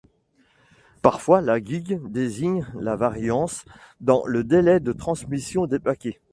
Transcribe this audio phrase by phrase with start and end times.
[1.03, 3.65] Parfois, la gigue désigne la variance
[3.99, 6.19] dans le délai de transmission des paquets.